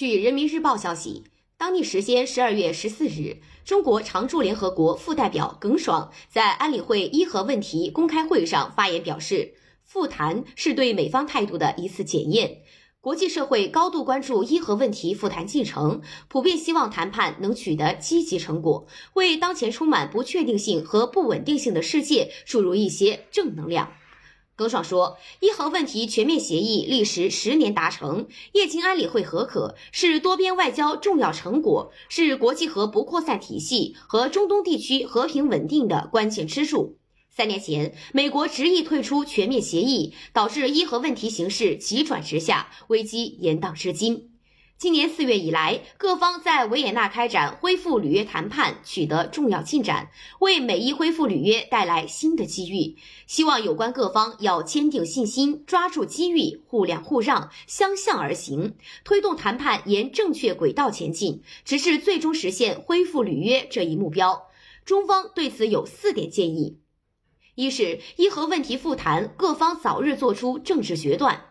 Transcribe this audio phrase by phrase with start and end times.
[0.00, 1.24] 据人民日报消息，
[1.58, 9.52] 当地时间十二月十四日，中国常驻联合国副代表耿爽在安理会伊核问题公开会上发言表示，
[9.84, 12.62] 复谈是对美方态度的一次检验。
[13.02, 23.92] 国际社会高度关注伊核问题复谈进程，普遍希望谈判能取得积极成果，为当前充满不确定性和不稳定性的世界注入一些正能量。
[24.60, 36.98] 耿爽说，伊核问题全面协议历时十年达成，液经安理会核可，是多边外交重要成果，是国际核不扩散体系和中东地区和平稳定的关键支柱。
[37.30, 44.29] 三年前，美国执意退出全面协议，导致伊核问题形势急转直下，危机延宕至今。
[44.80, 50.08] 今年四月以来，各方在维也纳开展恢复履约谈判，取得重要进展，
[50.38, 52.96] 为美伊恢复履约带来新的机遇。
[53.26, 64.46] 希望有关各方要坚定信心，抓住机遇，互谅互让，相向而行，推动谈判沿正确轨道前进，直至最终实现恢复履约这一目标。
[64.86, 66.78] 中方对此有四点建议：
[67.54, 71.49] 一是伊核问题复谈，各方早日做出政治决断。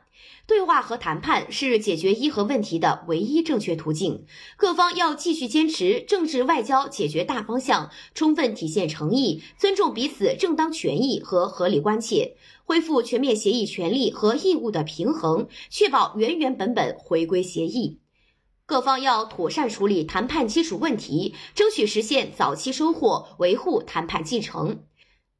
[0.50, 4.25] 对话和谈判是解决伊核问题的唯一正确途径，
[4.58, 18.00] 各方要继续坚持政治外交解决大方向，充分体现诚意，尊重彼此正当权益和合理关切，恢复全面协议权利和义务的平衡，确保原原本本回归协议。
[18.66, 24.80] 各方要妥善处理谈判基础问题，争取实现早期收获，维护谈判进程。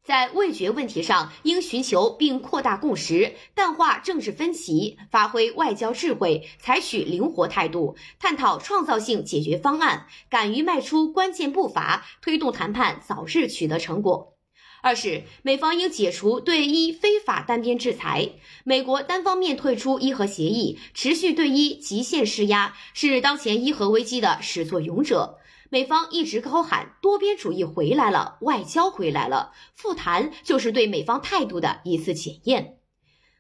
[0.10, 14.34] 在味觉问题上，应寻求并扩大共识，淡化政治分歧，发挥外交智慧，采取灵活态度，探讨创造性解决方案，敢于迈出关键步伐，推动谈判早日取得成果。
[14.82, 18.30] 二是美方应解除对伊非法单边制裁，
[18.64, 25.38] 美国单方面退出伊核协议，持续对伊极限施压，是当前伊核危机的始作俑者。
[25.72, 32.77] 美方一直高喊多边主义回来了，外交回来了，复谈就是对美方态度的一次检验。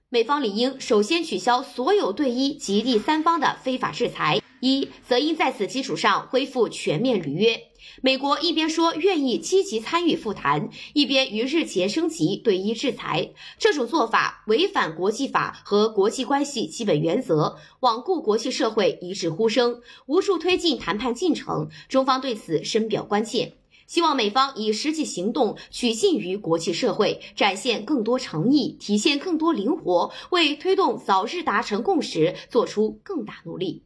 [0.09, 7.61] 美方理应首先取消所有对伊及第三方的非法制裁，一则应在此基础上恢复全面履约。
[8.01, 21.69] 美国一边说愿意积极参与复谈，一边于日前升级对伊制裁，这种做法违反国际法和国际关系基本原则，罔顾国际社会一致呼声，无助推进谈判进程。
[21.87, 23.53] 中方对此深表关切，
[23.87, 33.83] 希望美方以实际行动取信于国际社会，展现更多诚意，体现更多灵活，为推动早日达成共识做出更大努力。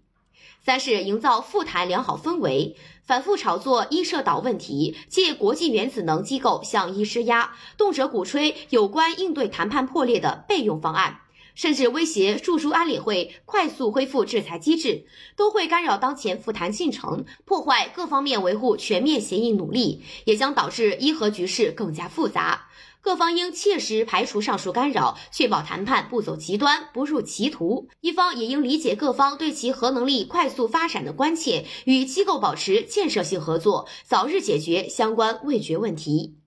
[0.65, 11.19] 三是营造复谈良好氛围，反复炒作伊涉岛问题，借国际原子能机构向伊施压，动辄鼓吹有关应对谈判破裂的备用方案，
[11.53, 22.69] 甚至威胁诉诸安理会快速恢复制裁机制，都会干扰当前复谈进程，破坏各方面维护全面协议努力，也将导致伊核局势更加复杂。
[23.03, 27.89] 各方应切实排除上述干扰，确保谈判不走极端、不入歧途。
[27.99, 36.37] 一方也应理解各方对其核能力快速发展的关切，与机构保持建设性合作，早日解决相关未决问题。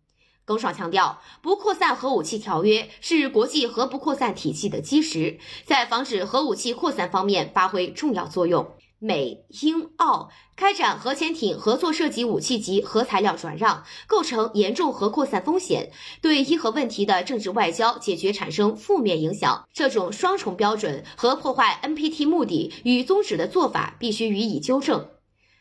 [0.47, 8.76] 耿爽强调，不扩散核武器条约是国际核不扩散体系的基石，在防止核武器扩散方面发挥重要作用。
[8.99, 15.93] 美英澳开展核潜艇合作涉及武器级核材料转让，构成严重核扩散风险，
[16.23, 19.69] 对伊核问题的政治外交解决产生负面影响。
[19.73, 25.11] 这种双重标准和破坏 NPT 目的与宗旨的做法必须予以纠正。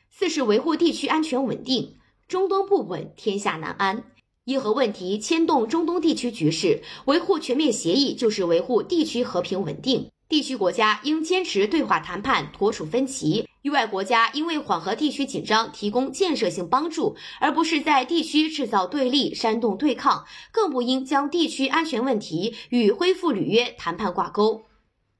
[0.09, 1.97] 四是维护地区安全稳定，
[2.29, 4.05] 中东不稳，天下难安。
[4.45, 10.11] 伊核问题牵动中东地区局势，维护全面协议就是维护地区和平稳定。
[10.27, 20.25] 地区国家应坚持对话谈判，妥处分歧；域外国家应为缓和地区紧张提供建设性帮助，而不是在地区制造对立、煽动对抗。
[20.51, 24.63] 更不应将地区安全问题与恢复履约谈判挂钩。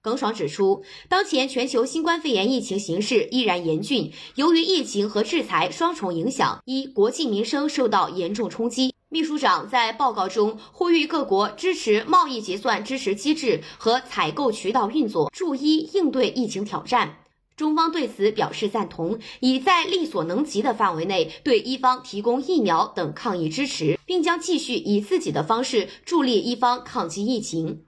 [0.02, 8.95] 耿爽指出，当前全球新冠肺炎疫情形势依然严峻，由于疫情和制裁双重影响，一国际民生受到严重冲击。
[9.10, 17.20] 秘书长在报告中呼吁各国支持贸易结算支持机制和采购渠道运作，助伊应对疫情挑战。
[17.56, 27.84] 中方对此表示赞同，已在力所能及的范围内对伊方提供疫苗等抗疫支持，并将继续以自己的方式助力伊方抗击疫情。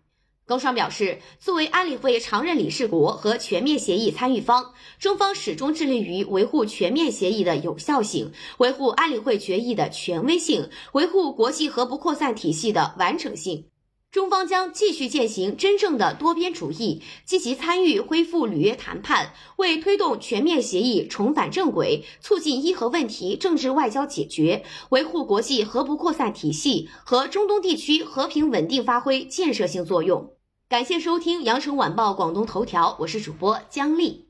[0.47, 13.65] 耿爽表示，作为安理会常任理事国和全面协议参与方，中方始终致力于维护全面协议的有效性，维护安理会决议的权威性，维护国际核不扩散体系的完整性。
[14.09, 30.36] 中方将继续践行真正的多边主义，积极参与恢复履约谈判，为推动全面协议重返正轨、促进伊核问题政治外交解决、维护国际核不扩散体系和中东地区和平稳定发挥建设性作用。
[30.69, 34.26] 感谢收听羊城晚报广东头条，我是主播姜丽。